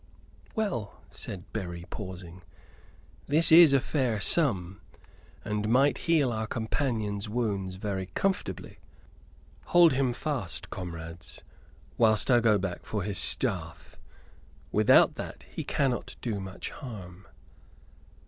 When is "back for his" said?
12.57-13.19